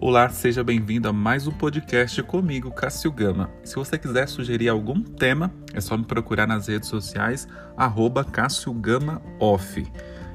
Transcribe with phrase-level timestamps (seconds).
[0.00, 3.50] Olá, seja bem-vindo a mais um podcast comigo, Cássio Gama.
[3.64, 8.72] Se você quiser sugerir algum tema, é só me procurar nas redes sociais, arroba Cássio
[8.72, 9.84] Gama Off.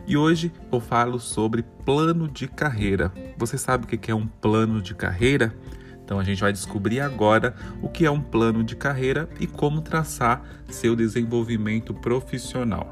[0.05, 3.09] E hoje eu falo sobre plano de carreira.
[3.37, 5.55] Você sabe o que é um plano de carreira?
[6.03, 9.81] Então a gente vai descobrir agora o que é um plano de carreira e como
[9.81, 12.91] traçar seu desenvolvimento profissional.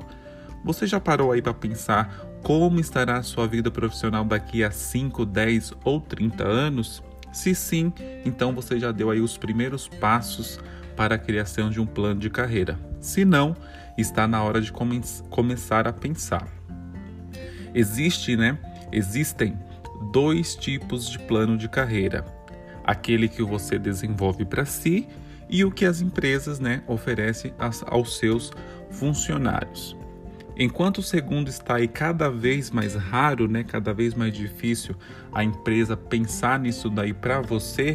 [0.63, 5.25] Você já parou aí para pensar como estará a sua vida profissional daqui a 5,
[5.25, 7.03] 10 ou 30 anos?
[7.31, 7.93] Se sim,
[8.25, 10.59] então você já deu aí os primeiros passos
[10.95, 12.77] para a criação de um plano de carreira.
[12.99, 13.55] Se não,
[13.97, 16.47] está na hora de come começar a pensar.
[17.73, 18.57] Existe, né?
[18.91, 19.57] Existem
[20.11, 22.25] dois tipos de plano de carreira:
[22.83, 25.07] aquele que você desenvolve para si
[25.49, 27.53] e o que as empresas, né, oferecem
[27.87, 28.51] aos seus
[28.89, 29.97] funcionários.
[30.57, 34.95] Enquanto o segundo está aí cada vez mais raro, né, cada vez mais difícil
[35.33, 37.93] a empresa pensar nisso daí para você,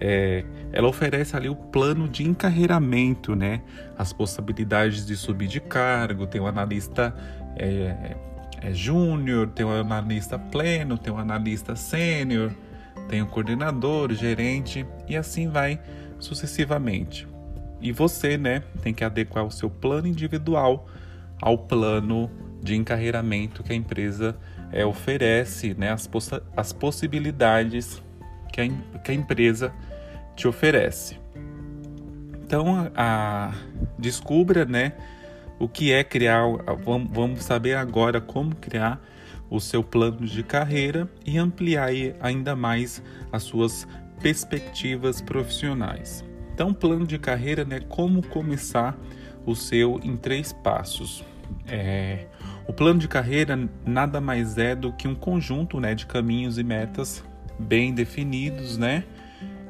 [0.00, 3.62] é, ela oferece ali o plano de encarreiramento, né,
[3.96, 7.14] as possibilidades de subir de cargo, tem o um analista
[7.56, 8.16] é,
[8.60, 12.50] é, júnior, tem o um analista pleno, tem o um analista sênior,
[13.08, 15.80] tem o coordenador, gerente e assim vai
[16.18, 17.28] sucessivamente.
[17.80, 20.88] E você, né, tem que adequar o seu plano individual
[21.40, 22.30] ao plano
[22.62, 24.36] de encarreiramento que a empresa
[24.72, 26.08] é, oferece, né, as,
[26.56, 28.02] as possibilidades
[28.52, 29.72] que a, que a empresa
[30.34, 31.18] te oferece.
[32.42, 33.52] Então, a, a,
[33.98, 34.92] descubra né,
[35.58, 36.42] o que é criar,
[36.84, 39.00] vamos, vamos saber agora como criar
[39.50, 41.90] o seu plano de carreira e ampliar
[42.20, 43.86] ainda mais as suas
[44.20, 46.24] perspectivas profissionais.
[46.52, 48.96] Então, plano de carreira, né, como começar
[49.46, 51.24] o seu em três passos.
[51.66, 52.26] É,
[52.66, 56.64] o plano de carreira nada mais é do que um conjunto né, de caminhos e
[56.64, 57.22] metas
[57.58, 59.04] bem definidos, né,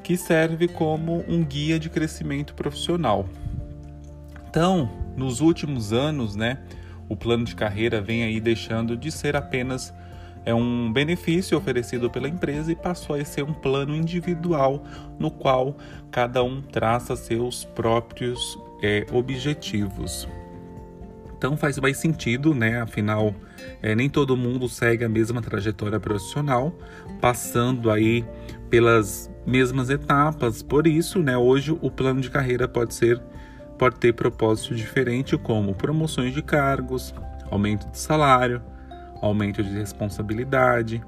[0.02, 3.28] que serve como um guia de crescimento profissional.
[4.48, 6.58] Então, nos últimos anos, né,
[7.08, 9.92] o plano de carreira vem aí deixando de ser apenas
[10.44, 14.84] é um benefício oferecido pela empresa e passou a ser um plano individual
[15.18, 15.76] no qual
[16.10, 20.28] cada um traça seus próprios é, objetivos.
[21.38, 22.82] Então faz mais sentido, né?
[22.82, 23.34] Afinal,
[23.82, 26.78] é, nem todo mundo segue a mesma trajetória profissional,
[27.18, 28.24] passando aí
[28.68, 30.62] pelas mesmas etapas.
[30.62, 31.34] Por isso, né?
[31.34, 33.18] Hoje o plano de carreira pode ser,
[33.78, 37.14] pode ter propósito diferente, como promoções de cargos,
[37.50, 38.62] aumento de salário,
[39.22, 41.02] aumento de responsabilidade,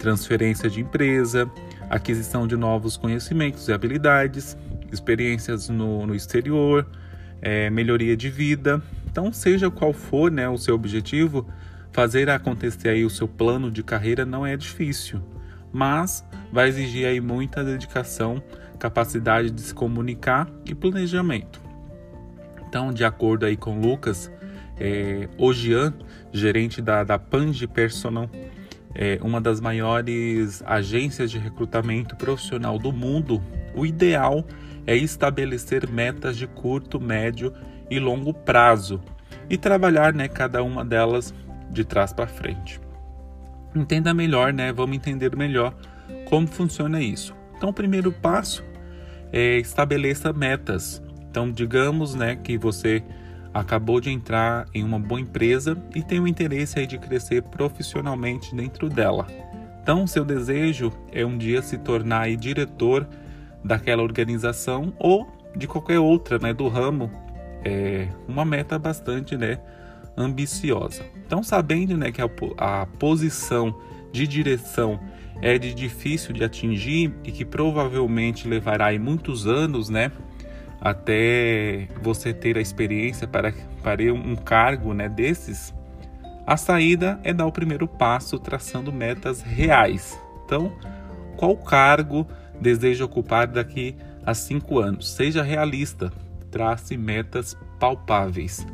[0.00, 1.48] transferência de empresa,
[1.88, 4.56] aquisição de novos conhecimentos e habilidades,
[4.92, 6.86] experiências no, no exterior,
[7.44, 8.82] é, melhoria de vida.
[9.06, 11.46] Então, seja qual for né, o seu objetivo,
[11.92, 15.20] fazer acontecer aí o seu plano de carreira não é difícil,
[15.70, 18.42] mas vai exigir aí muita dedicação,
[18.78, 21.60] capacidade de se comunicar e planejamento.
[22.66, 24.32] Então, de acordo aí com Lucas,
[24.76, 25.94] é, Ojian,
[26.32, 28.28] gerente da, da Pange Personal,
[28.94, 33.40] é, uma das maiores agências de recrutamento profissional do mundo,
[33.74, 34.44] o ideal
[34.86, 37.52] é estabelecer metas de curto, médio
[37.90, 39.00] e longo prazo
[39.48, 41.34] e trabalhar né, cada uma delas
[41.70, 42.80] de trás para frente.
[43.74, 44.72] Entenda melhor, né?
[44.72, 45.74] Vamos entender melhor
[46.28, 47.34] como funciona isso.
[47.56, 48.64] Então, o primeiro passo
[49.32, 51.02] é estabeleça metas.
[51.28, 53.02] Então, digamos, né, que você
[53.52, 58.54] acabou de entrar em uma boa empresa e tem o interesse aí de crescer profissionalmente
[58.54, 59.26] dentro dela.
[59.82, 63.06] Então, seu desejo é um dia se tornar aí diretor
[63.64, 65.26] daquela organização ou
[65.56, 67.10] de qualquer outra, né, do ramo,
[67.64, 69.58] é uma meta bastante, né,
[70.16, 71.02] ambiciosa.
[71.26, 73.74] Então, sabendo, né, que a, a posição
[74.12, 75.00] de direção
[75.40, 80.12] é de difícil de atingir e que provavelmente levará aí muitos anos, né,
[80.80, 83.52] até você ter a experiência para,
[83.82, 85.72] para um cargo, né, desses,
[86.46, 90.20] a saída é dar o primeiro passo traçando metas reais.
[90.44, 90.72] Então,
[91.36, 92.26] qual cargo
[92.64, 93.94] deseja ocupar daqui
[94.24, 95.12] a cinco anos.
[95.12, 96.10] Seja realista,
[96.50, 98.66] trace metas palpáveis.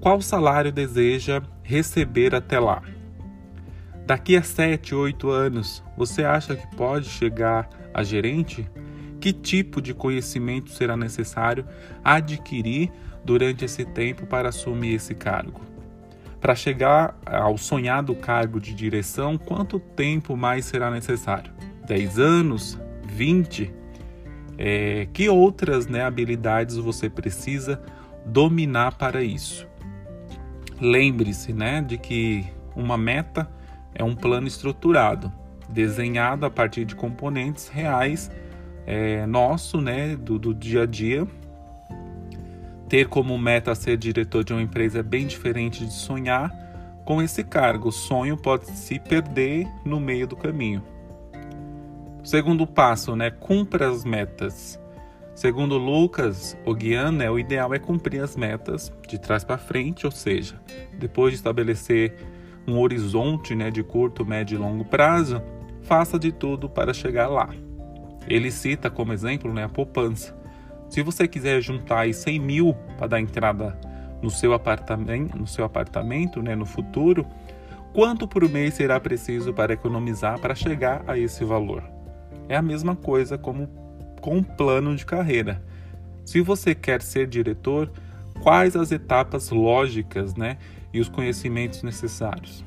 [0.00, 2.82] Qual salário deseja receber até lá?
[4.04, 8.68] Daqui a sete, oito anos, você acha que pode chegar a gerente?
[9.20, 11.64] Que tipo de conhecimento será necessário
[12.02, 12.90] adquirir
[13.24, 15.60] durante esse tempo para assumir esse cargo?
[16.40, 21.52] Para chegar ao sonhado cargo de direção, quanto tempo mais será necessário?
[21.86, 22.78] 10 anos?
[23.08, 23.72] 20,
[24.56, 27.80] é, que outras né, habilidades você precisa
[28.24, 29.66] dominar para isso?
[30.80, 32.46] Lembre-se né, de que
[32.76, 33.48] uma meta
[33.94, 35.32] é um plano estruturado.
[35.68, 38.30] desenhado a partir de componentes reais
[38.86, 41.26] é, nosso, né, do, do dia a dia.
[42.88, 46.50] Ter como meta ser diretor de uma empresa é bem diferente de sonhar
[47.04, 47.88] com esse cargo.
[47.88, 50.82] O sonho pode se perder no meio do caminho.
[52.28, 54.78] Segundo passo, né, cumpra as metas.
[55.34, 60.12] Segundo Lucas Oguian, né, o ideal é cumprir as metas de trás para frente, ou
[60.12, 60.60] seja,
[60.98, 62.16] depois de estabelecer
[62.66, 65.40] um horizonte né, de curto, médio e longo prazo,
[65.80, 67.48] faça de tudo para chegar lá.
[68.28, 70.38] Ele cita como exemplo né, a poupança.
[70.90, 73.74] Se você quiser juntar aí 100 mil para dar entrada
[74.20, 77.24] no seu apartamento, no seu apartamento né, no futuro,
[77.94, 81.96] quanto por mês será preciso para economizar para chegar a esse valor?
[82.48, 83.68] É a mesma coisa como
[84.20, 85.62] com um plano de carreira.
[86.24, 87.90] Se você quer ser diretor,
[88.42, 90.58] quais as etapas lógicas né,
[90.92, 92.64] e os conhecimentos necessários?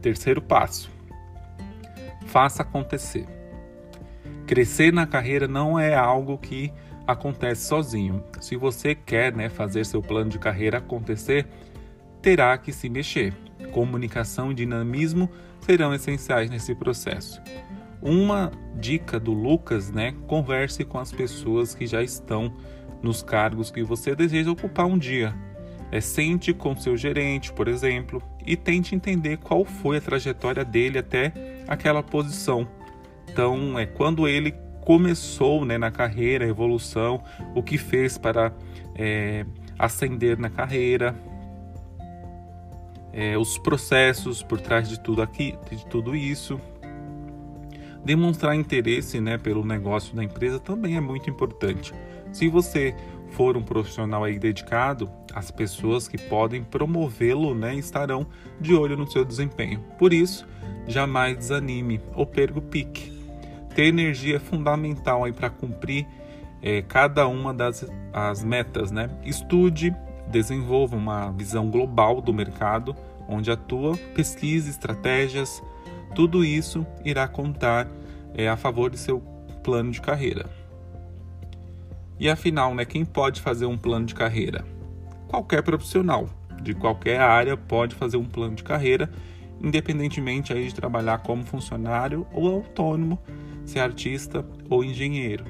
[0.00, 0.90] Terceiro passo:
[2.26, 3.26] faça acontecer.
[4.46, 6.72] Crescer na carreira não é algo que
[7.06, 8.22] acontece sozinho.
[8.40, 11.46] Se você quer né, fazer seu plano de carreira acontecer,
[12.20, 13.32] terá que se mexer.
[13.72, 15.30] Comunicação e dinamismo
[15.60, 17.40] serão essenciais nesse processo.
[18.04, 20.14] Uma dica do Lucas, né?
[20.26, 22.52] Converse com as pessoas que já estão
[23.02, 25.34] nos cargos que você deseja ocupar um dia.
[25.90, 30.98] É, sente com seu gerente, por exemplo, e tente entender qual foi a trajetória dele
[30.98, 31.32] até
[31.66, 32.68] aquela posição.
[33.26, 37.22] Então, é quando ele começou né, na carreira, a evolução,
[37.54, 38.52] o que fez para
[38.94, 39.46] é,
[39.78, 41.16] ascender na carreira,
[43.12, 46.60] é, os processos por trás de tudo aqui, de tudo isso.
[48.04, 51.94] Demonstrar interesse né, pelo negócio da empresa também é muito importante.
[52.32, 52.94] Se você
[53.30, 58.26] for um profissional aí dedicado, as pessoas que podem promovê-lo né, estarão
[58.60, 59.80] de olho no seu desempenho.
[59.98, 60.46] Por isso,
[60.86, 63.12] jamais desanime ou perca o pique.
[63.74, 66.06] Ter energia é fundamental para cumprir
[66.62, 69.10] é, cada uma das as metas, né?
[69.24, 69.94] Estude,
[70.28, 72.94] desenvolva uma visão global do mercado
[73.28, 75.62] onde atua, pesquise estratégias,
[76.14, 77.88] tudo isso irá contar
[78.34, 79.20] é, a favor de seu
[79.62, 80.46] plano de carreira.
[82.18, 84.64] E afinal, né, quem pode fazer um plano de carreira?
[85.28, 86.28] Qualquer profissional
[86.62, 89.10] de qualquer área pode fazer um plano de carreira,
[89.60, 93.18] independentemente aí de trabalhar como funcionário ou autônomo,
[93.64, 95.44] ser artista ou engenheiro.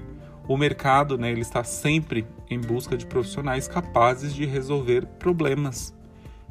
[0.49, 5.94] O mercado, né, ele está sempre em busca de profissionais capazes de resolver problemas.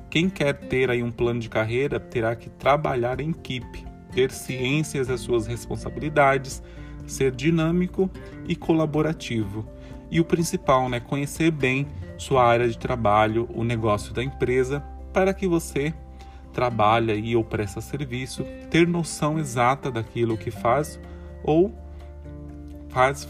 [0.09, 5.07] Quem quer ter aí um plano de carreira terá que trabalhar em equipe, ter ciências
[5.07, 6.61] das suas responsabilidades,
[7.05, 8.09] ser dinâmico
[8.47, 9.65] e colaborativo.
[10.09, 11.87] E o principal, né, conhecer bem
[12.17, 14.81] sua área de trabalho, o negócio da empresa,
[15.11, 15.93] para que você
[16.53, 20.99] trabalhe e ou presta serviço, ter noção exata daquilo que faz
[21.43, 21.73] ou
[22.89, 23.27] faz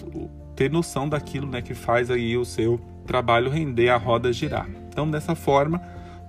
[0.56, 4.70] ter noção daquilo, né, que faz aí o seu trabalho render, a roda girar.
[4.90, 5.80] Então, dessa forma,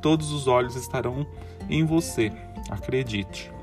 [0.01, 1.27] todos os olhos estarão
[1.69, 2.33] em você,
[2.71, 3.54] acredite.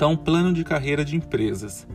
[0.00, 1.86] Então, plano de carreira de empresas.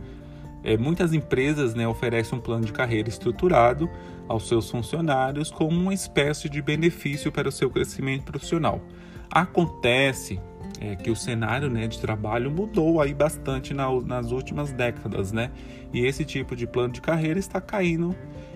[0.62, 3.90] É, muitas empresas né, oferecem um plano de carreira estruturado
[4.28, 8.80] aos seus funcionários como uma espécie de benefício para o seu crescimento profissional.
[9.28, 10.38] Acontece
[10.80, 15.50] é, que o cenário né, de trabalho mudou aí bastante na, nas últimas décadas, né?
[15.92, 18.14] E esse tipo de plano de carreira está caindo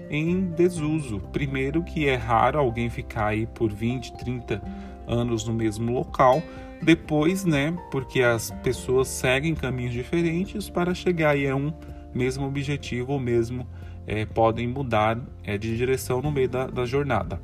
[0.09, 1.19] em desuso.
[1.33, 4.62] Primeiro que é raro alguém ficar aí por 20, 30
[5.09, 6.40] anos no mesmo local,
[6.82, 11.72] depois, né, porque as pessoas seguem caminhos diferentes para chegar a um
[12.14, 13.66] mesmo objetivo ou mesmo
[14.06, 17.40] é, podem mudar é, de direção no meio da, da jornada.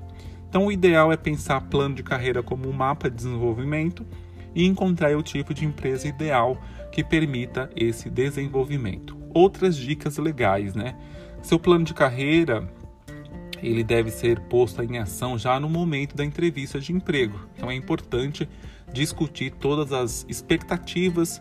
[0.48, 4.06] Então, o ideal é pensar plano de carreira como um mapa de desenvolvimento
[4.54, 6.58] e encontrar o tipo de empresa ideal
[6.90, 9.16] que permita esse desenvolvimento.
[9.34, 10.96] Outras dicas legais, né?
[11.42, 12.66] Seu plano de carreira
[13.62, 17.38] ele deve ser posto em ação já no momento da entrevista de emprego.
[17.54, 18.48] Então é importante
[18.92, 21.40] discutir todas as expectativas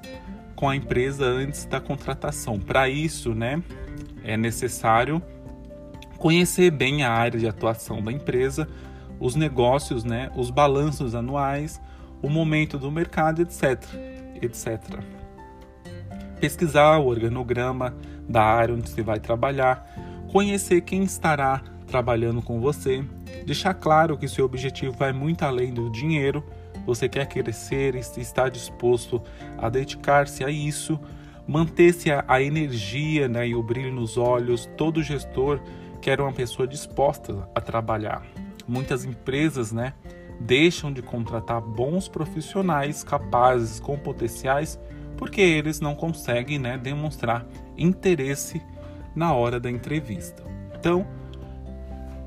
[0.55, 2.59] com a empresa antes da contratação.
[2.59, 3.61] Para isso, né,
[4.23, 5.21] é necessário
[6.17, 8.67] conhecer bem a área de atuação da empresa,
[9.19, 11.81] os negócios, né, os balanços anuais,
[12.21, 13.83] o momento do mercado, etc,
[14.41, 14.81] etc.
[16.39, 17.95] Pesquisar o organograma
[18.27, 19.87] da área onde você vai trabalhar,
[20.31, 23.03] conhecer quem estará trabalhando com você,
[23.45, 26.43] deixar claro que seu objetivo vai muito além do dinheiro
[26.85, 29.21] você quer crescer e está disposto
[29.57, 30.99] a dedicar-se a isso,
[31.47, 34.69] manter-se a, a, energia né, e o brilho nos olhos.
[34.77, 35.59] Todo gestor
[36.01, 38.25] quer uma pessoa disposta a trabalhar.
[38.67, 39.93] Muitas empresas né,
[40.39, 44.79] deixam de contratar bons profissionais capazes, com potenciais,
[45.17, 47.45] porque eles não conseguem né, demonstrar
[47.77, 48.61] interesse
[49.15, 50.43] na hora da entrevista.
[50.77, 51.07] Então,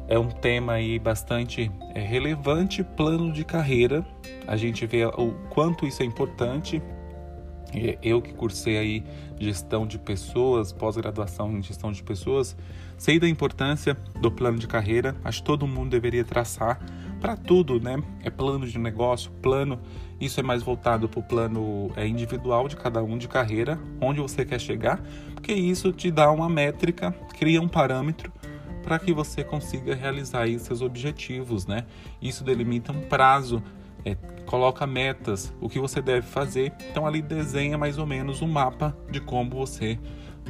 [0.09, 4.05] é um tema aí bastante é, relevante, plano de carreira.
[4.47, 6.83] A gente vê o quanto isso é importante.
[8.03, 9.05] Eu que cursei aí
[9.39, 12.57] gestão de pessoas, pós-graduação em gestão de pessoas,
[12.97, 15.15] sei da importância do plano de carreira.
[15.23, 16.81] Acho que todo mundo deveria traçar
[17.21, 18.03] para tudo, né?
[18.25, 19.79] É plano de negócio, plano.
[20.19, 24.21] Isso é mais voltado para o plano é, individual de cada um de carreira, onde
[24.21, 25.01] você quer chegar,
[25.35, 28.33] porque isso te dá uma métrica, cria um parâmetro
[28.89, 31.85] para que você consiga realizar aí seus objetivos, né?
[32.23, 33.63] Isso delimita um prazo,
[34.03, 34.15] é,
[34.47, 36.73] coloca metas, o que você deve fazer.
[36.91, 39.99] Então ali desenha mais ou menos um mapa de como você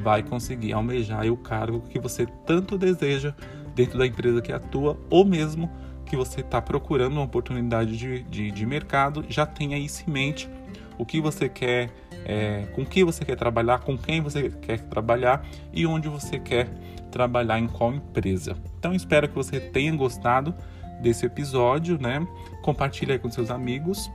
[0.04, 3.34] vai conseguir almejar o cargo que você tanto deseja
[3.74, 5.68] dentro da empresa que atua ou mesmo
[6.06, 10.48] que você está procurando uma oportunidade de, de, de, mercado, já tenha isso em mente
[10.96, 11.90] o que você quer,
[12.28, 16.68] é, com que você quer trabalhar, com quem você quer trabalhar e onde você quer
[17.10, 18.54] trabalhar em qual empresa.
[18.78, 20.54] Então espero que você tenha gostado
[21.00, 22.26] desse episódio, né?
[22.62, 24.10] Compartilhe com seus amigos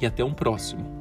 [0.00, 0.97] e até um próximo.